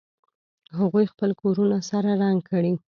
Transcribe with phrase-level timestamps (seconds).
[0.79, 2.73] هغوی خپل کورونه سره رنګ کړي